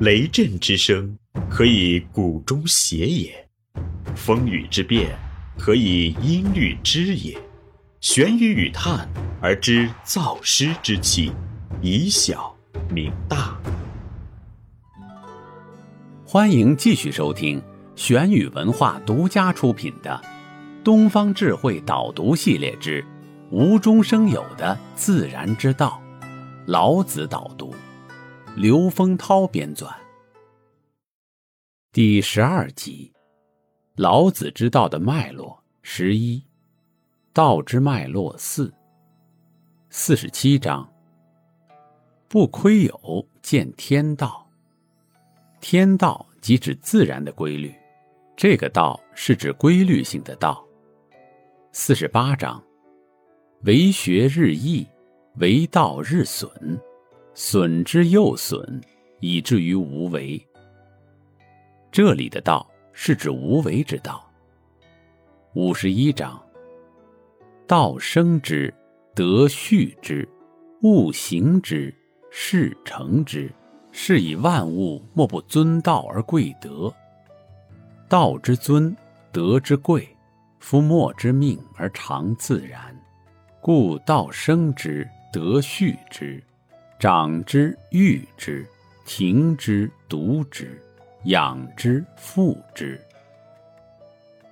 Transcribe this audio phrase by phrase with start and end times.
[0.00, 1.16] 雷震之声，
[1.48, 3.30] 可以鼓中谐也；
[4.16, 5.16] 风雨之变，
[5.56, 7.38] 可以音律之也。
[8.00, 9.08] 玄于语叹
[9.40, 11.30] 而知造湿之气，
[11.80, 12.52] 以小
[12.90, 13.56] 明大。
[16.26, 17.62] 欢迎继续收听
[17.94, 20.20] 玄宇文化独家出品的
[20.82, 23.04] 《东方智慧导读系列之
[23.52, 26.02] 无中生有的自然之道》，
[26.66, 27.73] 老子导读，
[28.56, 29.92] 刘丰涛编纂，
[31.90, 33.12] 第十二集，
[33.96, 36.40] 老子之道的脉络十一。
[37.32, 38.72] 道之脉络四，
[39.90, 40.88] 四十七章。
[42.28, 44.48] 不窥有见天道。
[45.60, 47.74] 天道即指自然的规律，
[48.36, 50.64] 这个道是指规律性的道。
[51.72, 52.62] 四十八章。
[53.62, 54.86] 为学日益，
[55.38, 56.80] 为道日损，
[57.34, 58.80] 损之又损，
[59.20, 60.40] 以至于无为。
[61.90, 64.24] 这里的道是指无为之道。
[65.54, 66.40] 五十一章。
[67.66, 68.72] 道生之，
[69.14, 70.28] 德畜之，
[70.82, 71.92] 物行之，
[72.30, 73.50] 事成之。
[73.96, 76.92] 是以万物莫不尊道而贵德。
[78.08, 78.94] 道之尊，
[79.30, 80.08] 德之贵，
[80.58, 82.94] 夫莫之命而常自然。
[83.60, 86.42] 故道生之，德畜之，
[86.98, 88.66] 长之，育之，
[89.04, 90.80] 停之，独之，
[91.24, 92.98] 养之，复之。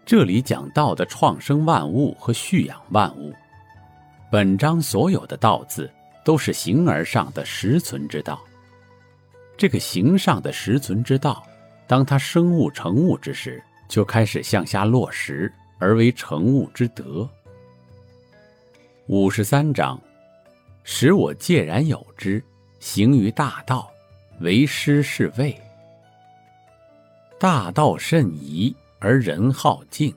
[0.05, 3.33] 这里讲道的创生万物和蓄养万物。
[4.31, 5.91] 本章所有的“道”字
[6.25, 8.43] 都是形而上的实存之道。
[9.57, 11.47] 这个形上的实存之道，
[11.87, 17.29] 当它生物成物之时，就开始向下落实，而为成物之德。
[19.07, 20.01] 五十三章，
[20.85, 22.43] 使我介然有之，
[22.81, 23.91] 行于大道，
[24.41, 25.57] 为师是谓。
[27.39, 28.75] 大道甚夷。
[29.05, 30.15] 而人好静，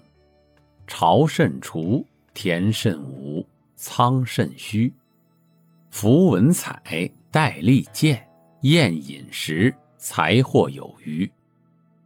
[0.85, 2.05] 朝甚除，
[2.35, 3.43] 田甚无，
[3.75, 4.93] 仓甚虚。
[5.89, 8.23] 夫文采，戴利剑，
[8.61, 11.27] 宴饮食，财货有余，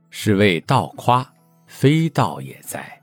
[0.09, 1.30] 是谓道夸，
[1.68, 3.02] 非道也哉。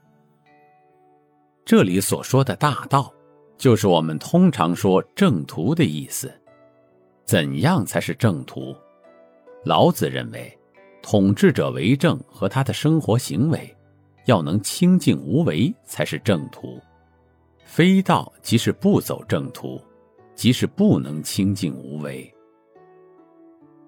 [1.66, 3.12] 这里所说的大道，
[3.58, 6.32] 就是我们通常说正途的意思。
[7.24, 8.74] 怎样才是正途？
[9.64, 10.52] 老子认为。
[11.08, 13.76] 统治者为政和他的生活行为，
[14.24, 16.80] 要能清净无为才是正途。
[17.64, 19.80] 非道即是不走正途，
[20.34, 22.28] 即是不能清净无为。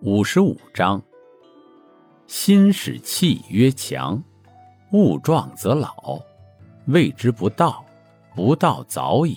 [0.01, 1.03] 五十五章：
[2.29, 4.23] 心使气曰强，
[4.93, 6.21] 物壮则老，
[6.87, 7.85] 谓之不道，
[8.33, 9.37] 不道早已。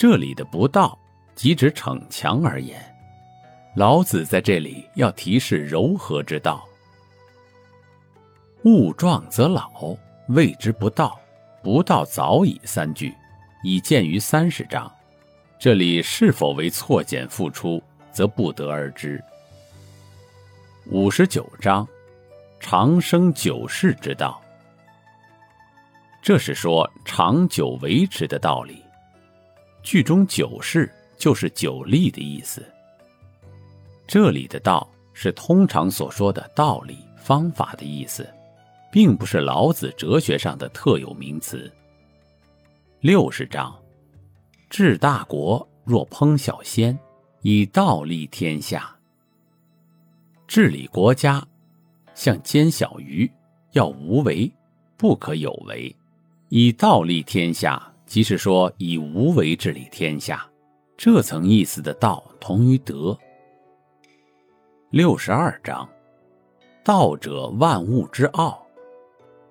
[0.00, 0.98] 这里的不道，
[1.34, 2.82] 即指逞强而言。
[3.76, 6.66] 老子在这里要提示柔和之道。
[8.64, 9.94] 物壮则老，
[10.28, 11.20] 谓之不道；
[11.62, 12.58] 不道早已。
[12.64, 13.14] 三句
[13.62, 14.90] 已见于三十章，
[15.58, 19.22] 这里是否为错简复出，则不得而知。
[20.86, 21.86] 五十九章，
[22.58, 24.40] 长生久世之道，
[26.22, 28.82] 这是说长久维持的道理。
[29.82, 32.64] 句中“九世”就是九立的意思。
[34.06, 38.28] 这里的“道”是通常所说的道理、方法的意思，
[38.90, 41.70] 并不是老子哲学上的特有名词。
[43.00, 43.74] 六十章，
[44.68, 46.98] 治大国若烹小鲜，
[47.42, 48.94] 以道立天下。
[50.46, 51.46] 治理国家，
[52.14, 53.30] 像煎小鱼，
[53.72, 54.50] 要无为，
[54.96, 55.94] 不可有为；
[56.48, 60.44] 以道立天下，即是说以无为治理天下。
[60.96, 63.16] 这层意思的“道”同于“德”。
[64.90, 65.88] 六十二章，
[66.82, 68.66] 道者万物之奥，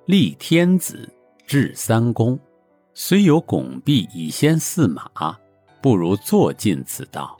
[0.05, 1.07] 立天子，
[1.47, 2.37] 治三公，
[2.93, 5.09] 虽有拱璧以先驷马，
[5.81, 7.37] 不如坐尽此道。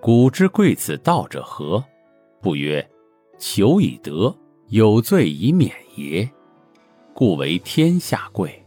[0.00, 1.82] 古之贵此道者何？
[2.42, 2.84] 不曰：
[3.38, 4.36] 求以德，
[4.66, 6.28] 有罪以免也。
[7.14, 8.64] 故为天下贵。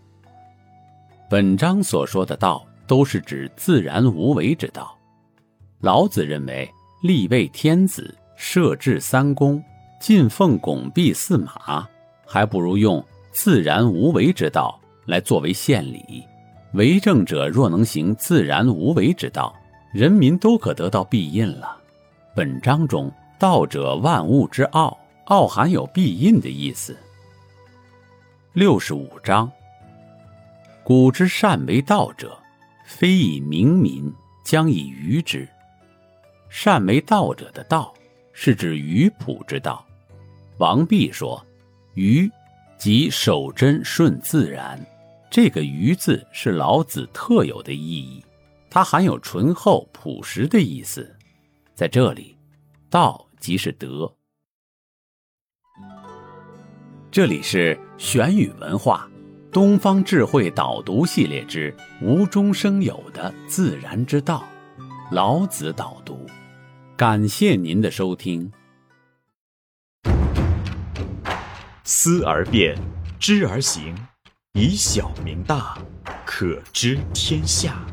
[1.32, 4.94] 本章所说的道，都是指自然无为之道。
[5.80, 6.70] 老子认为。
[7.04, 9.64] 立位天子，设置三公，
[10.00, 11.88] 进奉拱璧驷马，
[12.28, 16.24] 还不如用自然无为之道来作为献礼。
[16.74, 19.56] 为政者若能行自然无为之道，
[19.92, 21.76] 人民都可得到庇荫了。
[22.36, 24.96] 本章中“道者万物之奥”，
[25.26, 26.96] 奥含有庇荫的意思。
[28.54, 29.52] 六十五章：
[30.84, 32.38] 古之善为道者，
[32.86, 34.12] 非以明民，
[34.44, 35.48] 将以愚之。
[36.50, 37.94] 善为道者的道，
[38.34, 39.86] 是指愚朴之道。
[40.58, 41.44] 王弼说
[41.96, 42.30] ：“愚，
[42.78, 44.80] 即守真顺自然。”
[45.30, 48.24] 这个“愚”字是老子特有的意义，
[48.70, 51.16] 它含有醇厚朴实的意思。
[51.74, 52.36] 在这里，
[52.90, 54.14] 道即是德。
[57.10, 59.10] 这里是玄宇文化
[59.52, 64.48] 东方智慧导读系列之无中生有的自然之道，
[65.12, 66.26] 老子导读。
[66.96, 68.50] 感谢您的收听。
[71.84, 72.78] 思而变，
[73.20, 73.94] 知而行。
[74.54, 75.78] 以小明大，
[76.26, 77.86] 可知天下。